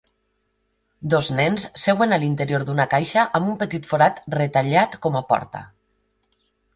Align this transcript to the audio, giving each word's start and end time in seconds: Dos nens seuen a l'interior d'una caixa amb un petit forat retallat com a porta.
Dos 1.13 1.27
nens 1.39 1.65
seuen 1.81 2.15
a 2.15 2.17
l'interior 2.23 2.65
d'una 2.69 2.87
caixa 2.93 3.25
amb 3.41 3.51
un 3.51 3.59
petit 3.59 3.85
forat 3.91 4.17
retallat 4.39 4.97
com 5.05 5.19
a 5.21 5.23
porta. 5.33 5.63